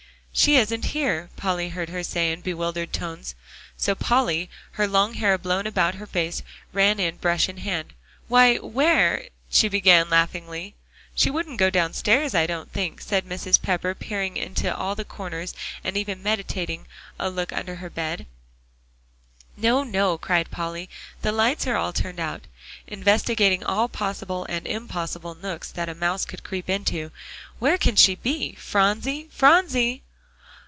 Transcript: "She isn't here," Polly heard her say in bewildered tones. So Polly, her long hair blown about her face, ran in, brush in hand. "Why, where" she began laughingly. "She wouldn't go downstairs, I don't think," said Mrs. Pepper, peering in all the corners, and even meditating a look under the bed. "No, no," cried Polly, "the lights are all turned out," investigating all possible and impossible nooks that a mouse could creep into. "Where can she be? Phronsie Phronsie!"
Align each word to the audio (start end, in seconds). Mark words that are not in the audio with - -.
"She 0.33 0.55
isn't 0.55 0.85
here," 0.85 1.29
Polly 1.35 1.69
heard 1.69 1.89
her 1.89 2.03
say 2.03 2.31
in 2.31 2.39
bewildered 2.39 2.93
tones. 2.93 3.35
So 3.75 3.93
Polly, 3.93 4.49
her 4.71 4.87
long 4.87 5.15
hair 5.15 5.37
blown 5.37 5.67
about 5.67 5.95
her 5.95 6.07
face, 6.07 6.41
ran 6.71 7.01
in, 7.01 7.17
brush 7.17 7.49
in 7.49 7.57
hand. 7.57 7.93
"Why, 8.29 8.55
where" 8.55 9.27
she 9.51 9.67
began 9.67 10.09
laughingly. 10.09 10.73
"She 11.13 11.29
wouldn't 11.29 11.59
go 11.59 11.69
downstairs, 11.69 12.33
I 12.33 12.47
don't 12.47 12.71
think," 12.71 13.01
said 13.01 13.25
Mrs. 13.27 13.61
Pepper, 13.61 13.93
peering 13.93 14.37
in 14.37 14.55
all 14.71 14.95
the 14.95 15.03
corners, 15.03 15.53
and 15.83 15.97
even 15.97 16.23
meditating 16.23 16.87
a 17.19 17.29
look 17.29 17.51
under 17.51 17.75
the 17.75 17.89
bed. 17.89 18.25
"No, 19.57 19.83
no," 19.83 20.17
cried 20.17 20.49
Polly, 20.49 20.89
"the 21.21 21.33
lights 21.33 21.67
are 21.67 21.75
all 21.75 21.91
turned 21.91 22.21
out," 22.21 22.43
investigating 22.87 23.65
all 23.65 23.89
possible 23.89 24.45
and 24.47 24.65
impossible 24.65 25.35
nooks 25.35 25.69
that 25.71 25.89
a 25.89 25.93
mouse 25.93 26.23
could 26.23 26.45
creep 26.45 26.69
into. 26.69 27.11
"Where 27.59 27.77
can 27.77 27.97
she 27.97 28.15
be? 28.15 28.53
Phronsie 28.55 29.27
Phronsie!" 29.29 30.03